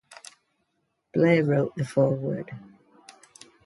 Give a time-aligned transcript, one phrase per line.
[1.13, 2.49] Blair wrote the foreword.